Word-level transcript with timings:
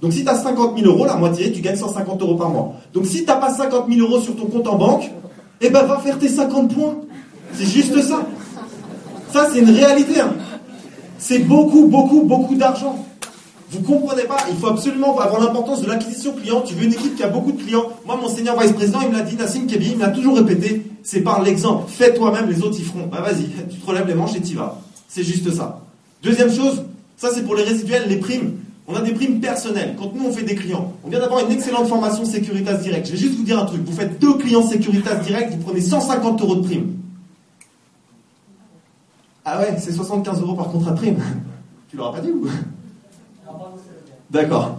Donc 0.00 0.12
si 0.12 0.22
tu 0.22 0.28
as 0.28 0.36
50 0.36 0.78
000 0.78 0.90
euros, 0.90 1.04
la 1.06 1.16
moitié, 1.16 1.52
tu 1.52 1.60
gagnes 1.60 1.76
150 1.76 2.22
euros 2.22 2.36
par 2.36 2.50
mois. 2.50 2.74
Donc 2.94 3.06
si 3.06 3.20
tu 3.20 3.26
n'as 3.26 3.36
pas 3.36 3.52
50 3.52 3.86
000 3.88 4.00
euros 4.00 4.20
sur 4.20 4.36
ton 4.36 4.46
compte 4.46 4.66
en 4.68 4.76
banque, 4.76 5.10
eh 5.60 5.70
ben 5.70 5.84
va 5.84 5.98
faire 5.98 6.18
tes 6.18 6.28
50 6.28 6.74
points. 6.74 6.96
C'est 7.54 7.66
juste 7.66 8.00
ça. 8.02 8.22
Ça, 9.32 9.48
c'est 9.52 9.58
une 9.58 9.70
réalité. 9.70 10.20
Hein. 10.20 10.34
C'est 11.18 11.40
beaucoup, 11.40 11.86
beaucoup, 11.86 12.22
beaucoup 12.22 12.54
d'argent. 12.54 13.04
Vous 13.70 13.80
comprenez 13.82 14.22
pas, 14.22 14.38
il 14.50 14.56
faut 14.56 14.68
absolument 14.68 15.18
avoir 15.18 15.40
l'importance 15.40 15.82
de 15.82 15.88
l'acquisition 15.88 16.32
client. 16.32 16.62
Tu 16.62 16.74
veux 16.74 16.84
une 16.84 16.92
équipe 16.94 17.16
qui 17.16 17.22
a 17.22 17.28
beaucoup 17.28 17.52
de 17.52 17.60
clients? 17.62 17.84
Moi, 18.06 18.16
mon 18.16 18.28
senior 18.28 18.58
vice-président, 18.58 19.00
il 19.02 19.08
me 19.10 19.18
l'a 19.18 19.22
dit, 19.22 19.36
Nassim 19.36 19.66
Kebi, 19.66 19.90
il 19.90 19.98
m'a 19.98 20.08
toujours 20.08 20.36
répété, 20.36 20.84
c'est 21.02 21.20
par 21.20 21.42
l'exemple. 21.42 21.84
Fais 21.88 22.14
toi-même, 22.14 22.48
les 22.48 22.62
autres 22.62 22.80
y 22.80 22.82
feront. 22.82 23.08
Bah 23.12 23.20
vas-y, 23.20 23.44
tu 23.68 23.76
te 23.76 23.86
relèves 23.86 24.06
les 24.06 24.14
manches 24.14 24.36
et 24.36 24.40
t'y 24.40 24.54
vas. 24.54 24.80
C'est 25.08 25.22
juste 25.22 25.52
ça. 25.52 25.80
Deuxième 26.22 26.50
chose, 26.50 26.84
ça 27.18 27.28
c'est 27.34 27.42
pour 27.42 27.56
les 27.56 27.62
résiduels, 27.64 28.08
les 28.08 28.16
primes. 28.16 28.52
On 28.90 28.94
a 28.94 29.02
des 29.02 29.12
primes 29.12 29.38
personnelles. 29.38 29.94
Quand 29.98 30.14
nous 30.14 30.24
on 30.26 30.32
fait 30.32 30.44
des 30.44 30.54
clients, 30.54 30.94
on 31.04 31.10
vient 31.10 31.20
d'avoir 31.20 31.44
une 31.44 31.52
excellente 31.52 31.86
formation 31.86 32.24
Securitas 32.24 32.78
Direct. 32.78 33.06
Je 33.06 33.12
vais 33.12 33.18
juste 33.18 33.36
vous 33.36 33.44
dire 33.44 33.58
un 33.58 33.66
truc. 33.66 33.82
Vous 33.84 33.92
faites 33.92 34.18
deux 34.18 34.38
clients 34.38 34.62
Securitas 34.62 35.16
Direct, 35.16 35.52
vous 35.52 35.62
prenez 35.62 35.82
150 35.82 36.40
euros 36.40 36.54
de 36.56 36.62
prime. 36.62 36.94
Ah 39.44 39.60
ouais, 39.60 39.76
c'est 39.78 39.92
75 39.92 40.40
euros 40.40 40.54
par 40.54 40.70
contrat 40.70 40.92
de 40.92 40.96
prime. 40.96 41.18
Tu 41.90 41.98
l'auras 41.98 42.12
pas 42.12 42.20
dit 42.20 42.30
ou 42.30 42.46
D'accord. 44.30 44.78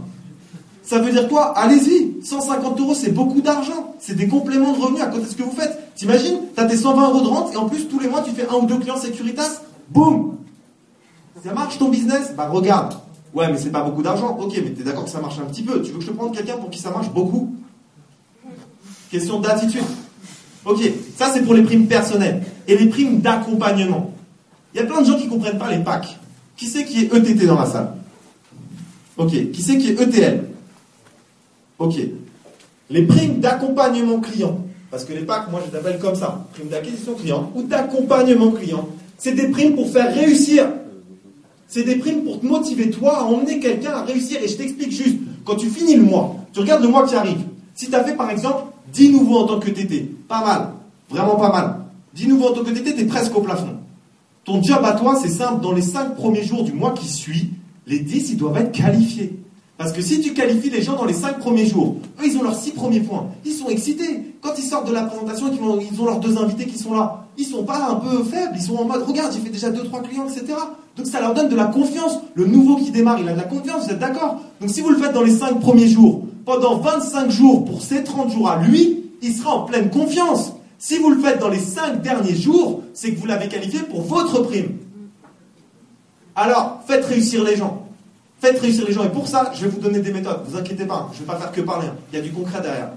Ça 0.81 0.97
veut 0.99 1.11
dire 1.11 1.27
quoi? 1.27 1.55
Allez-y 1.55 2.23
150 2.23 2.79
euros, 2.79 2.95
c'est 2.95 3.11
beaucoup 3.11 3.41
d'argent. 3.41 3.93
C'est 3.99 4.15
des 4.15 4.27
compléments 4.27 4.73
de 4.73 4.81
revenus 4.81 5.03
à 5.03 5.07
côté 5.07 5.25
de 5.25 5.29
ce 5.29 5.35
que 5.35 5.43
vous 5.43 5.51
faites. 5.51 5.93
T'imagines? 5.95 6.39
Tu 6.55 6.59
as 6.59 6.65
tes 6.65 6.77
120 6.77 7.09
euros 7.09 7.21
de 7.21 7.27
rente 7.27 7.53
et 7.53 7.57
en 7.57 7.69
plus, 7.69 7.87
tous 7.87 7.99
les 7.99 8.07
mois, 8.07 8.21
tu 8.23 8.31
fais 8.31 8.47
un 8.47 8.55
ou 8.55 8.65
deux 8.65 8.79
clients 8.79 8.97
Securitas. 8.97 9.61
Boum 9.89 10.37
Ça 11.43 11.53
marche 11.53 11.77
ton 11.77 11.89
business? 11.89 12.33
Bah 12.35 12.49
regarde. 12.49 12.95
Ouais, 13.33 13.51
mais 13.51 13.57
c'est 13.57 13.71
pas 13.71 13.83
beaucoup 13.83 14.01
d'argent. 14.01 14.37
Ok, 14.39 14.53
mais 14.63 14.71
t'es 14.71 14.83
d'accord 14.83 15.05
que 15.05 15.09
ça 15.09 15.21
marche 15.21 15.39
un 15.39 15.45
petit 15.45 15.63
peu. 15.63 15.81
Tu 15.81 15.91
veux 15.91 15.99
que 15.99 16.03
je 16.03 16.09
te 16.09 16.15
prenne 16.15 16.31
quelqu'un 16.31 16.57
pour 16.57 16.69
qui 16.69 16.79
ça 16.79 16.91
marche 16.91 17.09
beaucoup? 17.09 17.55
Question 19.11 19.39
d'attitude. 19.39 19.83
Ok, 20.65 20.79
ça 21.15 21.31
c'est 21.33 21.43
pour 21.43 21.53
les 21.53 21.63
primes 21.63 21.87
personnelles. 21.87 22.43
Et 22.67 22.77
les 22.77 22.87
primes 22.87 23.19
d'accompagnement. 23.19 24.13
Il 24.73 24.79
y 24.79 24.83
a 24.83 24.85
plein 24.85 25.01
de 25.01 25.05
gens 25.05 25.17
qui 25.17 25.25
ne 25.25 25.29
comprennent 25.29 25.57
pas 25.57 25.71
les 25.71 25.83
packs. 25.83 26.17
Qui 26.55 26.65
c'est 26.65 26.85
qui 26.85 27.05
est 27.05 27.13
ETT 27.13 27.45
dans 27.45 27.59
la 27.59 27.65
salle? 27.65 27.93
Ok. 29.17 29.51
Qui 29.51 29.61
c'est 29.61 29.77
qui 29.77 29.89
est 29.89 30.01
ETL 30.01 30.43
Ok. 31.77 31.95
Les 32.89 33.03
primes 33.03 33.39
d'accompagnement 33.39 34.19
client, 34.19 34.59
parce 34.89 35.05
que 35.05 35.13
les 35.13 35.21
packs, 35.21 35.49
moi 35.51 35.61
je 35.65 35.71
les 35.71 35.77
appelle 35.77 35.99
comme 35.99 36.15
ça, 36.15 36.47
primes 36.53 36.69
d'acquisition 36.69 37.13
client 37.13 37.51
ou 37.55 37.61
d'accompagnement 37.61 38.51
client, 38.51 38.89
c'est 39.17 39.33
des 39.33 39.49
primes 39.49 39.75
pour 39.75 39.89
faire 39.89 40.13
réussir. 40.13 40.67
C'est 41.69 41.83
des 41.83 41.97
primes 41.97 42.23
pour 42.23 42.41
te 42.41 42.45
motiver 42.47 42.89
toi 42.89 43.19
à 43.19 43.23
emmener 43.23 43.59
quelqu'un 43.59 43.91
à 43.91 44.01
réussir. 44.01 44.41
Et 44.43 44.47
je 44.47 44.57
t'explique 44.57 44.91
juste, 44.91 45.17
quand 45.45 45.55
tu 45.55 45.69
finis 45.69 45.95
le 45.95 46.01
mois, 46.01 46.35
tu 46.51 46.59
regardes 46.59 46.81
le 46.81 46.89
mois 46.89 47.05
qui 47.07 47.15
arrive. 47.15 47.43
Si 47.75 47.87
tu 47.87 47.95
as 47.95 48.03
fait 48.03 48.15
par 48.15 48.31
exemple 48.31 48.63
10 48.91 49.11
nouveaux 49.11 49.37
en 49.37 49.45
tant 49.45 49.59
que 49.59 49.69
TT, 49.69 50.11
pas 50.27 50.43
mal, 50.43 50.69
vraiment 51.09 51.35
pas 51.35 51.51
mal. 51.51 51.75
10 52.15 52.27
nouveaux 52.27 52.47
en 52.47 52.53
tant 52.53 52.63
que 52.63 52.71
TT, 52.71 52.95
tu 52.95 53.01
es 53.01 53.05
presque 53.05 53.35
au 53.37 53.41
plafond. 53.41 53.77
Ton 54.45 54.63
job 54.63 54.79
à 54.83 54.93
toi, 54.93 55.15
c'est 55.21 55.29
simple, 55.29 55.61
dans 55.61 55.71
les 55.71 55.83
5 55.83 56.15
premiers 56.15 56.43
jours 56.43 56.63
du 56.63 56.73
mois 56.73 56.91
qui 56.93 57.07
suit, 57.07 57.51
les 57.85 57.99
10, 57.99 58.31
ils 58.31 58.37
doivent 58.37 58.57
être 58.57 58.71
qualifiés. 58.71 59.39
Parce 59.77 59.93
que 59.93 60.01
si 60.01 60.19
tu 60.19 60.33
qualifies 60.33 60.71
les 60.71 60.81
gens 60.81 60.95
dans 60.95 61.05
les 61.05 61.13
5 61.13 61.39
premiers 61.39 61.65
jours, 61.65 61.95
eux, 62.19 62.25
ils 62.25 62.35
ont 62.37 62.43
leurs 62.43 62.57
6 62.57 62.71
premiers 62.71 62.99
points. 62.99 63.27
Ils 63.45 63.53
sont 63.53 63.69
excités. 63.69 64.35
Quand 64.41 64.51
ils 64.57 64.63
sortent 64.63 64.87
de 64.87 64.93
la 64.93 65.03
présentation 65.03 65.47
et 65.47 65.51
qu'ils 65.51 66.01
ont, 66.01 66.05
leurs 66.05 66.19
deux 66.19 66.37
invités 66.37 66.65
qui 66.65 66.77
sont 66.77 66.93
là, 66.93 67.27
ils 67.37 67.45
sont 67.45 67.63
pas 67.63 67.89
un 67.91 67.95
peu 67.95 68.23
faibles. 68.23 68.53
Ils 68.55 68.61
sont 68.61 68.75
en 68.75 68.85
mode, 68.85 69.03
regarde, 69.03 69.31
j'ai 69.31 69.39
fait 69.39 69.49
déjà 69.49 69.69
2-3 69.69 70.01
clients, 70.01 70.27
etc. 70.27 70.53
Donc 70.99 71.07
ça 71.07 71.21
leur 71.21 71.33
donne 71.33 71.47
de 71.47 71.55
la 71.55 71.67
confiance. 71.67 72.19
Le 72.33 72.45
nouveau 72.45 72.75
qui 72.75 72.91
démarre, 72.91 73.19
il 73.21 73.29
a 73.29 73.31
de 73.31 73.37
la 73.37 73.43
confiance, 73.43 73.85
vous 73.85 73.91
êtes 73.91 73.99
d'accord? 73.99 74.41
Donc 74.59 74.69
si 74.69 74.81
vous 74.81 74.89
le 74.89 74.97
faites 74.97 75.13
dans 75.13 75.21
les 75.21 75.31
5 75.31 75.61
premiers 75.61 75.87
jours, 75.87 76.25
pendant 76.43 76.77
25 76.77 77.31
jours 77.31 77.63
pour 77.63 77.81
ces 77.81 78.03
30 78.03 78.33
jours 78.33 78.49
à 78.49 78.61
lui, 78.61 79.05
il 79.21 79.33
sera 79.33 79.51
en 79.51 79.61
pleine 79.61 79.89
confiance. 79.89 80.51
Si 80.77 80.97
vous 80.97 81.09
le 81.09 81.21
faites 81.21 81.39
dans 81.39 81.47
les 81.47 81.59
5 81.59 82.01
derniers 82.01 82.35
jours, 82.35 82.83
c'est 82.93 83.13
que 83.13 83.19
vous 83.19 83.27
l'avez 83.27 83.47
qualifié 83.47 83.79
pour 83.79 84.01
votre 84.01 84.41
prime. 84.41 84.75
Alors, 86.35 86.81
faites 86.85 87.05
réussir 87.05 87.45
les 87.45 87.55
gens. 87.55 87.85
Faites 88.41 88.59
réussir 88.59 88.85
les 88.85 88.93
gens. 88.93 89.05
Et 89.05 89.09
pour 89.09 89.29
ça, 89.29 89.53
je 89.55 89.61
vais 89.61 89.69
vous 89.69 89.79
donner 89.79 89.99
des 89.99 90.11
méthodes. 90.11 90.41
Ne 90.45 90.51
vous 90.51 90.57
inquiétez 90.57 90.85
pas, 90.85 91.09
je 91.13 91.21
ne 91.21 91.25
vais 91.25 91.31
pas 91.31 91.39
faire 91.39 91.51
que 91.53 91.61
parler. 91.61 91.87
Hein. 91.87 91.95
Il 92.11 92.19
y 92.19 92.21
a 92.21 92.25
du 92.25 92.31
concret 92.33 92.61
derrière. 92.61 92.91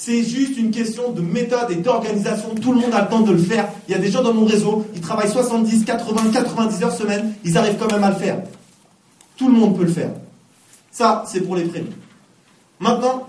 C'est 0.00 0.22
juste 0.22 0.56
une 0.56 0.70
question 0.70 1.10
de 1.10 1.20
méthode 1.20 1.72
et 1.72 1.74
d'organisation. 1.74 2.54
Tout 2.54 2.72
le 2.72 2.80
monde 2.80 2.94
a 2.94 3.02
le 3.02 3.08
temps 3.08 3.22
de 3.22 3.32
le 3.32 3.42
faire. 3.42 3.68
Il 3.88 3.92
y 3.92 3.94
a 3.96 3.98
des 3.98 4.12
gens 4.12 4.22
dans 4.22 4.32
mon 4.32 4.44
réseau, 4.44 4.86
ils 4.94 5.00
travaillent 5.00 5.30
70, 5.30 5.84
80, 5.84 6.30
90 6.32 6.82
heures 6.84 6.92
semaine. 6.92 7.34
Ils 7.44 7.58
arrivent 7.58 7.78
quand 7.80 7.90
même 7.90 8.04
à 8.04 8.10
le 8.10 8.14
faire. 8.14 8.40
Tout 9.36 9.48
le 9.48 9.54
monde 9.54 9.76
peut 9.76 9.82
le 9.82 9.90
faire. 9.90 10.12
Ça, 10.92 11.24
c'est 11.26 11.40
pour 11.40 11.56
les 11.56 11.64
primes. 11.64 11.88
Maintenant, 12.78 13.26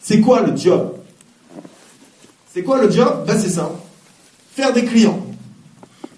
C'est 0.00 0.20
quoi 0.20 0.42
le 0.42 0.54
job? 0.54 0.98
C'est 2.52 2.62
quoi 2.62 2.78
le 2.78 2.90
job? 2.90 3.24
Ben 3.26 3.38
C'est 3.38 3.48
ça. 3.48 3.70
Faire 4.54 4.70
des 4.72 4.84
clients. 4.84 5.18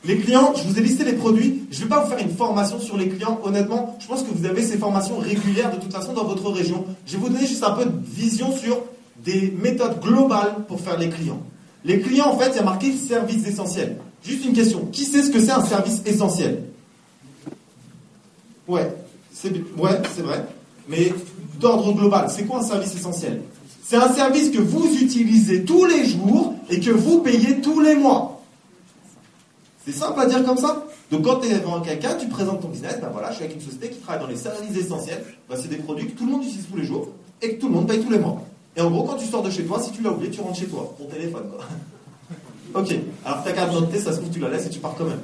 Les 0.06 0.18
clients, 0.18 0.52
je 0.54 0.62
vous 0.62 0.78
ai 0.78 0.82
listé 0.82 1.04
les 1.04 1.14
produits. 1.14 1.62
Je 1.70 1.78
ne 1.78 1.82
vais 1.84 1.88
pas 1.88 2.04
vous 2.04 2.08
faire 2.08 2.20
une 2.20 2.34
formation 2.34 2.78
sur 2.78 2.96
les 2.96 3.08
clients. 3.08 3.40
Honnêtement, 3.42 3.96
je 3.98 4.06
pense 4.06 4.22
que 4.22 4.32
vous 4.32 4.46
avez 4.46 4.62
ces 4.62 4.78
formations 4.78 5.18
régulières 5.18 5.74
de 5.74 5.80
toute 5.80 5.92
façon 5.92 6.12
dans 6.12 6.24
votre 6.24 6.48
région. 6.50 6.84
Je 7.06 7.14
vais 7.14 7.18
vous 7.18 7.28
donner 7.28 7.46
juste 7.46 7.64
un 7.64 7.72
peu 7.72 7.84
de 7.84 7.92
vision 8.04 8.56
sur 8.56 8.82
des 9.24 9.52
méthodes 9.60 10.00
globales 10.00 10.54
pour 10.68 10.80
faire 10.80 10.96
les 10.96 11.08
clients. 11.08 11.40
Les 11.84 12.00
clients, 12.00 12.28
en 12.28 12.38
fait, 12.38 12.50
il 12.52 12.56
y 12.56 12.60
a 12.60 12.62
marqué 12.62 12.92
service 12.92 13.46
essentiel. 13.46 13.96
Juste 14.22 14.44
une 14.44 14.52
question. 14.52 14.86
Qui 14.92 15.04
sait 15.04 15.22
ce 15.22 15.30
que 15.30 15.40
c'est 15.40 15.50
un 15.50 15.64
service 15.64 16.02
essentiel? 16.06 16.62
Ouais, 18.68 18.92
c'est 19.32 19.52
vrai. 20.22 20.46
Mais 20.88 21.12
d'ordre 21.60 21.92
global, 21.92 22.28
c'est 22.30 22.44
quoi 22.44 22.60
un 22.60 22.62
service 22.62 22.94
essentiel? 22.94 23.42
C'est 23.84 23.96
un 23.96 24.12
service 24.12 24.50
que 24.50 24.58
vous 24.58 24.86
utilisez 25.00 25.64
tous 25.64 25.84
les 25.84 26.06
jours 26.06 26.54
et 26.70 26.78
que 26.80 26.90
vous 26.90 27.20
payez 27.20 27.60
tous 27.60 27.80
les 27.80 27.94
mois. 27.94 28.35
C'est 29.86 29.92
simple 29.92 30.18
à 30.18 30.26
dire 30.26 30.44
comme 30.44 30.56
ça. 30.56 30.84
Donc 31.12 31.22
quand 31.22 31.36
tu 31.36 31.48
es 31.48 31.58
devant 31.60 31.80
quelqu'un, 31.80 32.16
tu 32.16 32.26
présentes 32.26 32.60
ton 32.60 32.68
business, 32.68 32.98
ben 33.00 33.08
voilà, 33.12 33.30
je 33.30 33.36
suis 33.36 33.44
avec 33.44 33.56
une 33.56 33.62
société 33.62 33.90
qui 33.90 34.00
travaille 34.00 34.20
dans 34.20 34.28
les 34.28 34.36
services 34.36 34.76
essentiels. 34.76 35.24
Ben, 35.48 35.56
c'est 35.60 35.68
des 35.68 35.76
produits 35.76 36.08
que 36.08 36.18
tout 36.18 36.26
le 36.26 36.32
monde 36.32 36.42
utilise 36.42 36.66
tous 36.68 36.76
les 36.76 36.84
jours 36.84 37.08
et 37.40 37.54
que 37.54 37.60
tout 37.60 37.68
le 37.68 37.74
monde 37.74 37.86
paye 37.86 38.00
tous 38.00 38.10
les 38.10 38.18
mois. 38.18 38.42
Et 38.76 38.80
en 38.80 38.90
gros, 38.90 39.04
quand 39.04 39.14
tu 39.14 39.26
sors 39.26 39.42
de 39.44 39.50
chez 39.50 39.64
toi, 39.64 39.80
si 39.80 39.92
tu 39.92 40.02
l'as 40.02 40.10
oublié, 40.10 40.30
tu 40.30 40.40
rentres 40.40 40.58
chez 40.58 40.66
toi, 40.66 40.92
ton 40.98 41.04
téléphone. 41.04 41.44
Quoi. 41.50 41.64
ok, 42.82 42.94
alors 43.24 43.44
ta 43.44 43.52
carte 43.52 43.70
d'identité, 43.70 44.00
ça 44.00 44.12
se 44.12 44.18
trouve, 44.18 44.30
tu 44.30 44.40
la 44.40 44.48
laisses 44.48 44.66
et 44.66 44.70
tu 44.70 44.80
pars 44.80 44.94
quand 44.98 45.04
même. 45.04 45.20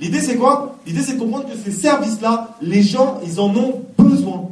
L'idée 0.00 0.20
c'est 0.20 0.36
quoi? 0.36 0.76
L'idée 0.86 1.00
c'est 1.00 1.14
de 1.14 1.20
comprendre 1.20 1.46
que 1.48 1.56
ces 1.56 1.70
services-là, 1.70 2.56
les 2.60 2.82
gens, 2.82 3.20
ils 3.24 3.38
en 3.38 3.54
ont 3.56 3.84
besoin. 3.96 4.48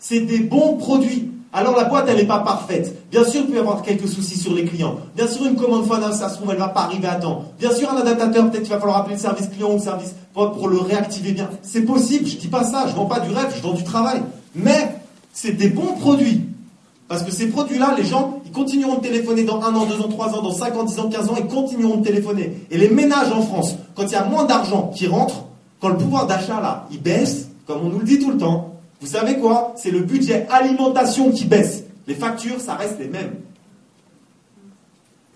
C'est 0.00 0.20
des 0.20 0.40
bons 0.40 0.76
produits. 0.78 1.30
Alors 1.52 1.76
la 1.76 1.84
boîte, 1.84 2.06
elle 2.08 2.16
n'est 2.16 2.26
pas 2.26 2.40
parfaite. 2.40 2.94
Bien 3.10 3.24
sûr, 3.24 3.42
il 3.42 3.46
peut 3.46 3.56
y 3.56 3.58
avoir 3.58 3.82
quelques 3.82 4.08
soucis 4.08 4.38
sur 4.38 4.54
les 4.54 4.64
clients. 4.64 4.96
Bien 5.16 5.26
sûr, 5.26 5.46
une 5.46 5.56
commande 5.56 5.84
finale, 5.84 6.12
ça 6.12 6.28
se 6.28 6.36
trouve, 6.36 6.50
elle 6.50 6.56
ne 6.56 6.62
va 6.62 6.68
pas 6.68 6.82
arriver 6.82 7.08
à 7.08 7.14
temps. 7.14 7.44
Bien 7.58 7.72
sûr, 7.72 7.90
un 7.90 7.96
adaptateur, 7.96 8.50
peut-être 8.50 8.64
qu'il 8.64 8.72
va 8.72 8.78
falloir 8.78 8.98
appeler 8.98 9.14
le 9.14 9.20
service 9.20 9.48
client 9.48 9.70
ou 9.70 9.74
le 9.74 9.78
service 9.78 10.14
pour 10.34 10.68
le 10.68 10.78
réactiver 10.78 11.32
bien. 11.32 11.48
C'est 11.62 11.82
possible, 11.82 12.26
je 12.26 12.36
ne 12.36 12.40
dis 12.40 12.48
pas 12.48 12.64
ça, 12.64 12.84
je 12.86 12.92
ne 12.92 12.96
vends 12.96 13.06
pas 13.06 13.20
du 13.20 13.32
rêve, 13.32 13.52
je 13.56 13.62
vends 13.62 13.72
du 13.72 13.84
travail. 13.84 14.22
Mais 14.54 14.96
c'est 15.32 15.52
des 15.52 15.68
bons 15.68 15.94
produits. 16.00 16.42
Parce 17.08 17.22
que 17.22 17.32
ces 17.32 17.48
produits-là, 17.48 17.94
les 17.96 18.04
gens, 18.04 18.42
ils 18.44 18.52
continueront 18.52 18.96
de 18.96 19.00
téléphoner 19.00 19.44
dans 19.44 19.62
un 19.62 19.74
an, 19.74 19.86
deux 19.86 20.00
ans, 20.00 20.08
trois 20.08 20.34
ans, 20.34 20.42
dans 20.42 20.52
cinq 20.52 20.76
ans, 20.76 20.84
dix 20.84 20.98
ans, 20.98 21.08
quinze 21.08 21.30
ans, 21.30 21.36
ils 21.38 21.46
continueront 21.46 21.96
de 21.96 22.04
téléphoner. 22.04 22.66
Et 22.70 22.76
les 22.76 22.90
ménages 22.90 23.32
en 23.32 23.40
France, 23.40 23.76
quand 23.94 24.02
il 24.02 24.12
y 24.12 24.16
a 24.16 24.24
moins 24.24 24.44
d'argent 24.44 24.92
qui 24.94 25.06
rentre, 25.06 25.44
quand 25.80 25.88
le 25.88 25.96
pouvoir 25.96 26.26
d'achat, 26.26 26.60
là, 26.60 26.86
il 26.90 27.00
baisse, 27.00 27.48
comme 27.66 27.78
on 27.84 27.88
nous 27.88 28.00
le 28.00 28.04
dit 28.04 28.18
tout 28.18 28.30
le 28.30 28.36
temps, 28.36 28.74
vous 29.00 29.06
savez 29.06 29.38
quoi? 29.38 29.74
C'est 29.76 29.90
le 29.90 30.00
budget 30.00 30.46
alimentation 30.50 31.30
qui 31.30 31.44
baisse. 31.44 31.84
Les 32.06 32.14
factures, 32.14 32.60
ça 32.60 32.74
reste 32.74 32.98
les 32.98 33.08
mêmes. 33.08 33.34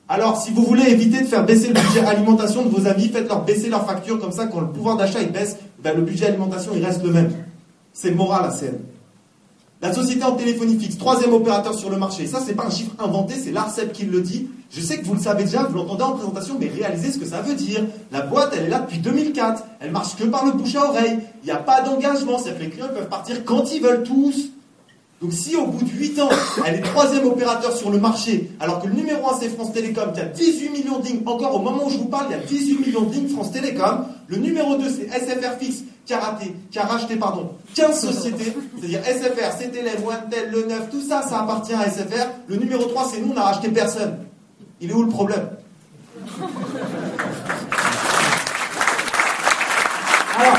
Alors, 0.09 0.41
si 0.41 0.51
vous 0.51 0.65
voulez 0.65 0.91
éviter 0.91 1.21
de 1.23 1.27
faire 1.27 1.45
baisser 1.45 1.69
le 1.69 1.75
budget 1.75 2.01
alimentation 2.01 2.65
de 2.65 2.69
vos 2.69 2.87
amis, 2.87 3.09
faites-leur 3.09 3.45
baisser 3.45 3.69
leurs 3.69 3.87
factures, 3.87 4.19
comme 4.19 4.33
ça, 4.33 4.47
quand 4.47 4.61
le 4.61 4.69
pouvoir 4.69 4.97
d'achat 4.97 5.23
baisse, 5.25 5.57
ben, 5.83 5.97
le 5.97 6.03
budget 6.03 6.27
alimentation 6.27 6.73
il 6.75 6.85
reste 6.85 7.03
le 7.03 7.11
même. 7.11 7.33
C'est 7.93 8.11
moral 8.11 8.45
à 8.47 8.51
scène. 8.51 8.79
La 9.83 9.93
société 9.93 10.23
en 10.23 10.37
téléphonie 10.37 10.79
fixe, 10.79 10.97
troisième 10.97 11.33
opérateur 11.33 11.75
sur 11.75 11.91
le 11.91 11.97
marché. 11.97 12.29
Ça, 12.29 12.39
c'est 12.47 12.55
pas 12.55 12.67
un 12.67 12.71
chiffre 12.71 12.93
inventé, 13.01 13.35
c'est 13.35 13.51
l'ARCEP 13.51 13.93
qui 13.93 14.05
le 14.05 14.21
dit. 14.21 14.47
Je 14.71 14.81
sais 14.81 14.99
que 14.99 15.05
vous 15.05 15.15
le 15.15 15.21
savez 15.21 15.43
déjà, 15.43 15.65
vous 15.65 15.75
l'entendez 15.75 16.05
en 16.05 16.13
présentation, 16.13 16.57
mais 16.59 16.69
réalisez 16.69 17.11
ce 17.11 17.19
que 17.19 17.27
ça 17.27 17.41
veut 17.41 17.55
dire. 17.55 17.81
La 18.13 18.21
boîte, 18.21 18.55
elle 18.57 18.67
est 18.67 18.69
là 18.69 18.79
depuis 18.79 18.99
2004. 18.99 19.65
Elle 19.81 19.91
marche 19.91 20.15
que 20.15 20.23
par 20.23 20.47
le 20.47 20.53
bouche 20.53 20.77
à 20.77 20.89
oreille. 20.89 21.19
Il 21.43 21.47
n'y 21.47 21.51
a 21.51 21.57
pas 21.57 21.81
d'engagement. 21.81 22.39
C'est-à-dire 22.39 22.61
que 22.61 22.65
les 22.67 22.71
clients 22.71 22.91
peuvent 22.95 23.09
partir 23.09 23.45
quand 23.45 23.73
ils 23.75 23.83
veulent 23.83 24.05
tous. 24.05 24.51
Donc 25.23 25.33
si 25.33 25.55
au 25.55 25.67
bout 25.67 25.85
de 25.85 25.91
8 25.91 26.21
ans, 26.21 26.29
elle 26.67 26.75
est 26.75 26.83
troisième 26.83 27.25
opérateur 27.25 27.75
sur 27.77 27.91
le 27.91 27.99
marché, 27.99 28.51
alors 28.59 28.83
que 28.83 28.89
le 28.89 28.95
numéro 28.95 29.31
1 29.31 29.39
c'est 29.41 29.49
France 29.51 29.73
Télécom 29.73 30.13
qui 30.13 30.21
a 30.21 30.25
18 30.25 30.71
millions 30.71 30.99
de 30.99 31.07
lignes, 31.07 31.23
encore 31.27 31.55
au 31.55 31.61
moment 31.61 31.87
où 31.87 31.91
je 31.91 31.99
vous 31.99 32.07
parle, 32.07 32.27
il 32.31 32.33
y 32.33 32.41
a 32.41 32.43
18 32.43 32.87
millions 32.87 33.03
de 33.03 33.15
lignes 33.15 33.29
France 33.29 33.53
Télécom, 33.53 34.07
le 34.27 34.37
numéro 34.39 34.77
2 34.77 34.85
c'est 34.91 35.07
SFR 35.07 35.59
Fix 35.61 35.85
qui 36.05 36.13
a 36.13 36.19
raté, 36.19 36.53
qui 36.73 36.79
a 36.81 36.83
racheté 36.83 37.15
pardon, 37.15 37.53
15 37.77 38.01
sociétés, 38.01 38.53
c'est-à-dire 38.77 39.01
SFR, 39.05 39.57
CTLM, 39.57 40.05
OneTel, 40.05 40.51
Le 40.51 40.67
Neuf, 40.67 40.91
tout 40.91 41.01
ça, 41.01 41.23
ça 41.23 41.43
appartient 41.43 41.75
à 41.75 41.89
SFR. 41.89 42.27
Le 42.49 42.57
numéro 42.57 42.83
3 42.87 43.11
c'est 43.13 43.21
nous, 43.21 43.31
on 43.31 43.35
n'a 43.35 43.45
racheté 43.45 43.69
personne. 43.69 44.19
Il 44.81 44.91
est 44.91 44.95
où 44.95 45.05
le 45.05 45.09
problème? 45.09 45.49
Alors, 50.37 50.59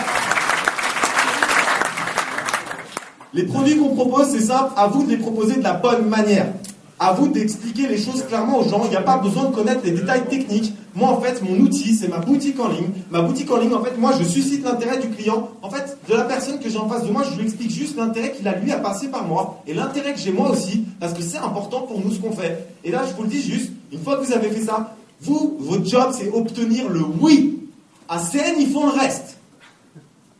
les 3.33 3.43
produits 3.43 3.77
qu'on 3.77 3.95
propose, 3.95 4.27
c'est 4.27 4.41
simple, 4.41 4.73
à 4.75 4.87
vous 4.87 5.03
de 5.03 5.09
les 5.09 5.17
proposer 5.17 5.55
de 5.55 5.63
la 5.63 5.73
bonne 5.73 6.07
manière. 6.07 6.47
À 6.99 7.13
vous 7.13 7.27
d'expliquer 7.27 7.87
les 7.87 7.97
choses 7.97 8.23
clairement 8.27 8.59
aux 8.59 8.69
gens. 8.69 8.83
Il 8.85 8.91
n'y 8.91 8.95
a 8.95 9.01
pas 9.01 9.17
besoin 9.17 9.45
de 9.45 9.55
connaître 9.55 9.81
les 9.83 9.91
détails 9.91 10.25
techniques. 10.27 10.73
Moi, 10.95 11.09
en 11.09 11.19
fait, 11.19 11.41
mon 11.41 11.57
outil, 11.59 11.95
c'est 11.95 12.07
ma 12.07 12.19
boutique 12.19 12.59
en 12.59 12.67
ligne. 12.67 12.89
Ma 13.09 13.21
boutique 13.21 13.49
en 13.51 13.57
ligne, 13.57 13.73
en 13.73 13.83
fait, 13.83 13.97
moi, 13.97 14.11
je 14.17 14.23
suscite 14.23 14.63
l'intérêt 14.63 14.99
du 14.99 15.09
client. 15.09 15.49
En 15.63 15.69
fait, 15.71 15.97
de 16.07 16.13
la 16.13 16.23
personne 16.23 16.59
que 16.59 16.69
j'ai 16.69 16.77
en 16.77 16.87
face 16.87 17.03
de 17.03 17.11
moi, 17.11 17.23
je 17.29 17.35
lui 17.35 17.45
explique 17.45 17.71
juste 17.71 17.97
l'intérêt 17.97 18.31
qu'il 18.31 18.47
a 18.47 18.55
lui 18.57 18.71
à 18.71 18.77
passer 18.77 19.07
par 19.07 19.25
moi 19.25 19.63
et 19.65 19.73
l'intérêt 19.73 20.13
que 20.13 20.19
j'ai 20.19 20.31
moi 20.31 20.51
aussi, 20.51 20.85
parce 20.99 21.13
que 21.13 21.23
c'est 21.23 21.39
important 21.39 21.81
pour 21.81 21.99
nous 21.99 22.11
ce 22.11 22.19
qu'on 22.19 22.31
fait. 22.31 22.67
Et 22.83 22.91
là, 22.91 23.01
je 23.09 23.15
vous 23.15 23.23
le 23.23 23.29
dis 23.29 23.41
juste, 23.41 23.71
une 23.91 23.99
fois 23.99 24.17
que 24.17 24.25
vous 24.25 24.33
avez 24.33 24.49
fait 24.49 24.61
ça, 24.61 24.95
vous, 25.21 25.57
votre 25.59 25.85
job, 25.85 26.11
c'est 26.11 26.29
obtenir 26.31 26.87
le 26.89 27.01
oui. 27.19 27.59
À 28.07 28.19
CN, 28.19 28.55
ils 28.59 28.69
font 28.69 28.85
le 28.85 28.91
reste. 28.91 29.32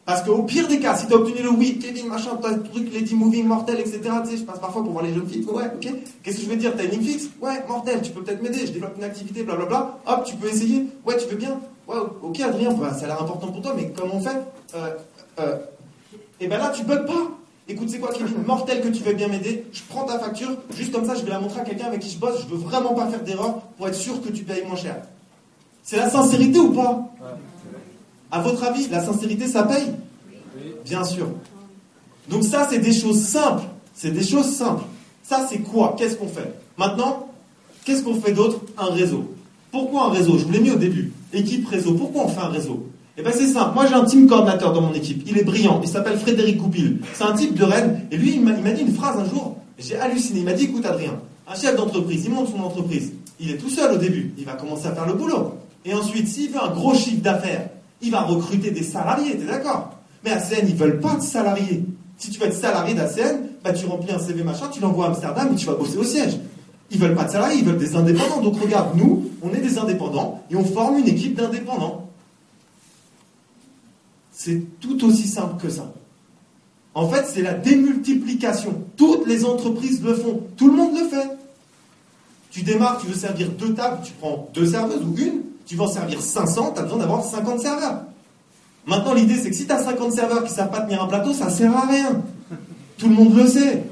Parce 0.06 0.22
qu'au 0.22 0.44
pire 0.44 0.68
des 0.68 0.80
cas, 0.80 0.96
si 0.96 1.08
tu 1.08 1.14
as 1.14 1.16
obtenu 1.16 1.42
le 1.42 1.50
oui, 1.50 1.80
Kevin, 1.80 2.08
machin, 2.08 2.32
t'as 2.42 2.52
le 2.52 2.64
truc, 2.64 2.94
Lady 2.94 3.16
Moving, 3.16 3.46
mortel, 3.46 3.80
etc., 3.80 4.02
tu 4.26 4.32
sais, 4.32 4.38
je 4.38 4.44
passe 4.44 4.60
parfois 4.60 4.84
pour 4.84 4.92
voir 4.92 5.06
les 5.06 5.14
jeunes 5.14 5.28
filles, 5.28 5.46
ouais, 5.46 5.64
ok, 5.74 5.94
qu'est-ce 6.22 6.38
que 6.38 6.44
je 6.44 6.50
veux 6.50 6.58
dire, 6.58 6.74
t'as 6.76 6.84
une 6.84 6.92
ligne 6.92 7.04
fixe? 7.04 7.30
Ouais, 7.42 7.64
mortel, 7.70 8.02
tu 8.02 8.12
peux 8.12 8.22
peut-être 8.22 8.44
m'aider, 8.44 8.66
je 8.66 8.74
développe 8.74 8.98
une 8.98 9.06
activité, 9.06 9.44
blablabla, 9.44 10.00
hop, 10.06 10.24
tu 10.26 10.36
peux 10.36 10.48
essayer, 10.50 10.88
ouais, 11.06 11.16
tu 11.16 11.28
veux 11.30 11.38
bien? 11.38 11.58
Ouais, 11.88 11.96
ok, 12.22 12.40
Adrien, 12.42 12.74
bah, 12.74 12.94
ça 12.94 13.06
a 13.06 13.08
l'air 13.08 13.22
important 13.22 13.48
pour 13.48 13.62
toi, 13.62 13.74
mais 13.78 13.94
comment 13.96 14.16
on 14.16 14.22
fait? 14.22 14.38
Euh, 14.76 14.90
euh, 15.40 15.58
Et 16.42 16.48
ben 16.48 16.58
là, 16.58 16.72
tu 16.76 16.84
bugs 16.84 17.06
pas. 17.06 17.32
Écoute, 17.70 17.90
c'est 17.90 18.00
quoi, 18.00 18.12
Kevin? 18.12 18.44
Mortel 18.46 18.82
que 18.82 18.90
tu 18.90 19.04
veux 19.04 19.14
bien 19.14 19.30
m'aider, 19.30 19.66
je 19.72 19.82
prends 19.88 20.04
ta 20.04 20.20
facture, 20.20 20.50
juste 20.76 20.92
comme 20.92 21.06
ça, 21.06 21.16
je 21.16 21.24
vais 21.24 21.30
la 21.30 21.40
montrer 21.40 21.62
à 21.62 21.64
quelqu'un 21.64 21.86
avec 21.86 22.02
qui 22.02 22.10
je 22.10 22.20
bosse, 22.20 22.42
je 22.42 22.54
veux 22.54 22.62
vraiment 22.62 22.94
pas 22.94 23.08
faire 23.08 23.24
d'erreur 23.24 23.62
pour 23.78 23.88
être 23.88 23.96
sûr 23.96 24.22
que 24.22 24.28
tu 24.30 24.44
payes 24.44 24.66
moins 24.66 24.76
cher. 24.76 24.98
C'est 25.82 25.98
la 25.98 26.10
sincérité 26.10 26.60
ou 26.60 26.74
pas? 26.74 27.10
À 28.34 28.40
votre 28.40 28.64
avis, 28.64 28.88
la 28.90 29.00
sincérité, 29.06 29.46
ça 29.46 29.62
paye 29.62 29.94
Bien 30.86 31.04
sûr. 31.04 31.28
Donc 32.32 32.44
ça, 32.44 32.68
c'est 32.68 32.80
des 32.80 32.92
choses 32.92 33.22
simples. 33.22 33.62
C'est 33.94 34.10
des 34.10 34.24
choses 34.24 34.52
simples. 34.56 34.86
Ça, 35.22 35.46
c'est 35.48 35.60
quoi 35.60 35.96
Qu'est-ce 35.96 36.16
qu'on 36.16 36.28
fait 36.28 36.52
Maintenant, 36.76 37.28
qu'est-ce 37.86 38.02
qu'on 38.02 38.16
fait 38.16 38.32
d'autre 38.32 38.62
Un 38.76 38.88
réseau. 38.88 39.32
Pourquoi 39.72 40.06
un 40.06 40.10
réseau 40.10 40.40
Je 40.40 40.46
vous 40.46 40.52
l'ai 40.52 40.62
mis 40.62 40.72
au 40.72 40.78
début. 40.78 41.14
Équipe 41.32 41.68
réseau. 41.68 41.94
Pourquoi 41.94 42.24
on 42.24 42.28
fait 42.28 42.42
un 42.42 42.48
réseau 42.48 42.88
Eh 43.20 43.22
bien, 43.22 43.32
c'est 43.32 43.50
simple. 43.50 43.76
Moi, 43.76 43.86
j'ai 43.86 43.94
un 43.94 44.04
team 44.04 44.26
coordinateur 44.26 44.74
dans 44.74 44.82
mon 44.82 44.94
équipe. 44.96 45.24
Il 45.28 45.38
est 45.38 45.44
brillant. 45.44 45.80
Il 45.84 45.88
s'appelle 45.88 46.18
Frédéric 46.18 46.58
Goupil. 46.58 47.02
C'est 47.14 47.26
un 47.26 47.34
type 47.34 47.54
de 47.54 47.64
Rennes. 47.64 48.08
Et 48.10 48.18
lui, 48.18 48.34
il 48.34 48.42
m'a 48.42 48.72
dit 48.72 48.82
une 48.82 48.96
phrase 48.96 49.20
un 49.20 49.30
jour. 49.30 49.58
J'ai 49.78 49.96
halluciné. 49.98 50.40
Il 50.40 50.46
m'a 50.46 50.54
dit, 50.54 50.64
écoute, 50.64 50.88
Adrien, 50.88 51.20
un 51.48 51.54
chef 51.54 51.76
d'entreprise, 51.76 52.26
il 52.26 52.32
monte 52.32 52.50
son 52.50 52.64
entreprise. 52.64 53.14
Il 53.40 53.52
est 53.52 53.58
tout 53.58 53.70
seul 53.70 53.94
au 53.94 53.98
début. 53.98 54.34
Il 54.40 54.46
va 54.46 54.54
commencer 54.54 54.88
à 54.88 54.92
faire 54.94 55.06
le 55.06 55.14
boulot. 55.14 55.54
Et 55.86 55.94
ensuite, 55.94 56.28
s'il 56.28 56.50
veut 56.50 56.64
un 56.64 56.72
gros 56.72 56.96
chiffre 56.96 57.22
d'affaires, 57.22 57.70
il 58.04 58.12
va 58.12 58.22
recruter 58.22 58.72
des 58.72 58.84
salariés. 58.84 59.38
T'es 59.38 59.46
d'accord? 59.46 59.92
Mais 60.24 60.32
ACN, 60.32 60.68
ils 60.68 60.76
veulent 60.76 61.00
pas 61.00 61.16
de 61.16 61.22
salariés. 61.22 61.86
Si 62.18 62.30
tu 62.30 62.40
veux 62.40 62.48
être 62.48 62.54
salarié 62.54 62.94
d'ACN, 62.94 63.48
bah, 63.64 63.74
tu 63.74 63.86
remplis 63.86 64.14
un 64.14 64.20
CV 64.20 64.44
machin, 64.44 64.68
tu 64.72 64.80
l'envoies 64.80 65.06
à 65.06 65.10
Amsterdam 65.10 65.50
et 65.52 65.56
tu 65.56 65.66
vas 65.66 65.74
bosser 65.74 65.98
au 65.98 66.04
siège. 66.04 66.38
Ils 66.92 67.00
veulent 67.00 67.16
pas 67.16 67.24
de 67.24 67.32
salariés, 67.32 67.60
ils 67.60 67.66
veulent 67.66 67.78
des 67.78 67.96
indépendants. 67.96 68.42
Donc 68.42 68.62
regarde, 68.62 68.96
nous, 68.96 69.30
on 69.42 69.54
est 69.54 69.62
des 69.62 69.78
indépendants 69.78 70.44
et 70.52 70.56
on 70.56 70.64
forme 70.64 71.00
une 71.00 71.08
équipe 71.08 71.36
d'indépendants. 71.36 72.10
C'est 74.32 74.62
tout 74.80 75.04
aussi 75.06 75.28
simple 75.28 75.62
que 75.62 75.70
ça. 75.70 75.92
En 76.94 77.10
fait, 77.10 77.26
c'est 77.28 77.42
la 77.42 77.54
démultiplication. 77.54 78.84
Toutes 78.98 79.26
les 79.28 79.46
entreprises 79.46 80.04
le 80.04 80.14
font. 80.14 80.44
Tout 80.56 80.68
le 80.70 80.76
monde 80.76 80.98
le 80.98 81.08
fait. 81.08 81.30
Tu 82.52 82.62
démarres, 82.62 83.00
tu 83.00 83.08
veux 83.08 83.16
servir 83.16 83.50
deux 83.50 83.74
tables, 83.74 84.00
tu 84.04 84.14
prends 84.14 84.50
deux 84.54 84.68
serveuses 84.68 85.02
ou 85.04 85.16
une. 85.18 85.42
Tu 85.66 85.76
veux 85.76 85.82
en 85.82 85.88
servir 85.88 86.22
500, 86.22 86.74
tu 86.74 86.80
as 86.80 86.84
besoin 86.84 87.00
d'avoir 87.00 87.24
50 87.24 87.60
serveurs. 87.60 88.04
Maintenant, 88.86 89.14
l'idée, 89.14 89.36
c'est 89.36 89.50
que 89.50 89.56
si 89.56 89.66
tu 89.66 89.72
as 89.72 89.84
50 89.84 90.12
serveurs 90.12 90.44
qui 90.44 90.52
ne 90.52 90.56
savent 90.56 90.72
pas 90.72 90.82
tenir 90.82 91.02
un 91.02 91.08
plateau, 91.08 91.34
ça 91.34 91.46
ne 91.46 91.52
sert 91.52 91.76
à 91.76 91.88
rien. 91.88 92.22
Tout 92.98 93.08
le 93.08 93.16
monde 93.16 93.36
le 93.36 93.48
sait. 93.48 93.84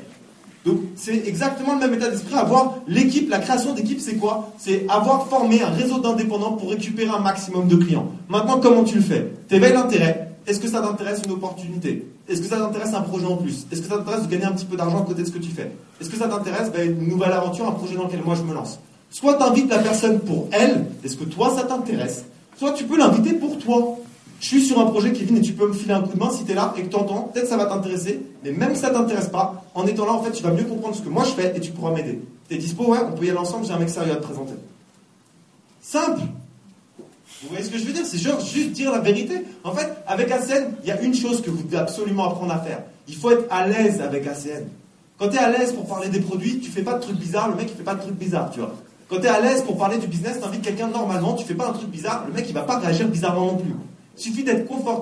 Donc, 0.65 0.79
c'est 0.95 1.27
exactement 1.27 1.73
le 1.73 1.79
même 1.79 1.93
état 1.93 2.09
d'esprit. 2.09 2.35
Avoir 2.35 2.75
l'équipe, 2.87 3.29
la 3.29 3.39
création 3.39 3.73
d'équipe, 3.73 3.99
c'est 3.99 4.15
quoi? 4.15 4.51
C'est 4.57 4.85
avoir 4.89 5.27
formé 5.27 5.61
un 5.63 5.69
réseau 5.69 5.99
d'indépendants 5.99 6.53
pour 6.53 6.69
récupérer 6.69 7.09
un 7.09 7.19
maximum 7.19 7.67
de 7.67 7.77
clients. 7.77 8.11
Maintenant, 8.29 8.59
comment 8.59 8.83
tu 8.83 8.95
le 8.95 9.01
fais? 9.01 9.31
Tu 9.47 9.55
éveilles 9.55 9.73
l'intérêt. 9.73 10.35
Est-ce 10.45 10.59
que 10.59 10.67
ça 10.67 10.81
t'intéresse 10.81 11.21
une 11.25 11.31
opportunité? 11.31 12.07
Est-ce 12.27 12.41
que 12.41 12.47
ça 12.47 12.57
t'intéresse 12.57 12.93
un 12.93 13.01
projet 13.01 13.25
en 13.25 13.37
plus? 13.37 13.65
Est-ce 13.71 13.81
que 13.81 13.87
ça 13.87 13.97
t'intéresse 13.97 14.23
de 14.23 14.27
gagner 14.27 14.45
un 14.45 14.51
petit 14.51 14.65
peu 14.65 14.75
d'argent 14.75 15.01
à 15.01 15.05
côté 15.05 15.21
de 15.21 15.27
ce 15.27 15.31
que 15.31 15.39
tu 15.39 15.49
fais? 15.49 15.71
Est-ce 15.99 16.09
que 16.09 16.17
ça 16.17 16.27
t'intéresse 16.27 16.71
ben, 16.71 16.97
une 16.99 17.07
nouvelle 17.07 17.31
aventure, 17.31 17.67
un 17.67 17.71
projet 17.71 17.95
dans 17.95 18.05
lequel 18.05 18.21
moi 18.23 18.35
je 18.35 18.43
me 18.43 18.53
lance? 18.53 18.79
Soit 19.11 19.35
tu 19.35 19.43
invites 19.43 19.69
la 19.69 19.79
personne 19.79 20.19
pour 20.19 20.47
elle, 20.51 20.87
est-ce 21.03 21.17
que 21.17 21.25
toi 21.25 21.53
ça 21.55 21.63
t'intéresse? 21.63 22.25
Soit 22.57 22.71
tu 22.73 22.85
peux 22.85 22.97
l'inviter 22.97 23.33
pour 23.33 23.59
toi 23.59 23.97
je 24.41 24.47
suis 24.47 24.65
sur 24.65 24.79
un 24.79 24.87
projet, 24.87 25.13
Kevin, 25.13 25.37
et 25.37 25.41
tu 25.41 25.53
peux 25.53 25.67
me 25.67 25.73
filer 25.73 25.93
un 25.93 26.01
coup 26.01 26.15
de 26.15 26.19
main 26.19 26.31
si 26.31 26.43
tu 26.43 26.51
es 26.51 26.55
là 26.55 26.73
et 26.75 26.81
que 26.81 26.87
tu 26.87 26.95
entends, 26.95 27.29
peut-être 27.31 27.47
ça 27.47 27.57
va 27.57 27.67
t'intéresser, 27.67 28.19
mais 28.43 28.51
même 28.51 28.73
si 28.73 28.81
ça 28.81 28.89
t'intéresse 28.89 29.27
pas, 29.27 29.63
en 29.75 29.85
étant 29.85 30.03
là, 30.03 30.13
en 30.13 30.23
fait, 30.23 30.31
tu 30.31 30.41
vas 30.41 30.51
mieux 30.51 30.63
comprendre 30.63 30.95
ce 30.95 31.01
que 31.03 31.09
moi 31.09 31.23
je 31.25 31.29
fais 31.29 31.55
et 31.55 31.59
tu 31.59 31.71
pourras 31.71 31.91
m'aider. 31.91 32.19
Tu 32.49 32.55
es 32.55 32.57
dispo, 32.57 32.85
ouais, 32.85 32.97
on 33.07 33.15
peut 33.15 33.25
y 33.25 33.29
aller 33.29 33.37
ensemble, 33.37 33.67
j'ai 33.67 33.71
un 33.73 33.77
mec 33.77 33.89
sérieux 33.89 34.13
à 34.13 34.15
te 34.15 34.23
présenter. 34.23 34.53
Simple 35.79 36.21
Vous 37.43 37.49
voyez 37.49 37.63
ce 37.63 37.69
que 37.69 37.77
je 37.77 37.85
veux 37.85 37.93
dire? 37.93 38.03
C'est 38.03 38.17
genre 38.17 38.39
juste 38.39 38.71
dire 38.71 38.91
la 38.91 38.97
vérité. 38.97 39.43
En 39.63 39.73
fait, 39.73 39.93
avec 40.07 40.31
ACN, 40.31 40.71
il 40.81 40.89
y 40.89 40.91
a 40.91 40.99
une 41.01 41.13
chose 41.13 41.43
que 41.43 41.51
vous 41.51 41.61
devez 41.61 41.77
absolument 41.77 42.27
apprendre 42.27 42.51
à 42.51 42.59
faire. 42.59 42.81
Il 43.07 43.15
faut 43.15 43.29
être 43.29 43.45
à 43.51 43.67
l'aise 43.67 44.01
avec 44.01 44.25
ACN. 44.25 44.65
Quand 45.19 45.29
tu 45.29 45.35
es 45.35 45.39
à 45.39 45.51
l'aise 45.51 45.73
pour 45.73 45.85
parler 45.85 46.09
des 46.09 46.19
produits, 46.19 46.59
tu 46.59 46.71
fais 46.71 46.81
pas 46.81 46.95
de 46.95 47.01
trucs 47.01 47.17
bizarres, 47.17 47.49
le 47.49 47.55
mec 47.57 47.69
il 47.69 47.77
fait 47.77 47.83
pas 47.83 47.93
de 47.93 48.01
trucs 48.01 48.17
bizarres, 48.17 48.49
tu 48.49 48.59
vois. 48.59 48.73
Quand 49.11 49.19
tu 49.19 49.25
es 49.25 49.29
à 49.29 49.41
l'aise 49.41 49.63
pour 49.63 49.77
parler 49.77 49.97
du 49.97 50.07
business, 50.07 50.39
tu 50.39 50.47
invites 50.47 50.61
quelqu'un 50.61 50.87
normalement, 50.87 51.33
tu 51.33 51.43
fais 51.43 51.53
pas 51.53 51.67
un 51.67 51.73
truc 51.73 51.89
bizarre, 51.89 52.23
le 52.27 52.33
mec 52.33 52.45
il 52.47 52.53
va 52.53 52.61
pas 52.61 52.77
réagir 52.77 53.09
bizarrement 53.09 53.47
non 53.47 53.57
plus. 53.57 53.75
Il 54.17 54.23
suffit 54.23 54.41
d'être 54.41 54.65
confortable. 54.65 54.99